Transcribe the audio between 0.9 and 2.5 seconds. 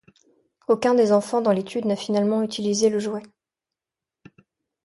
des enfants dans l'étude n'a finalement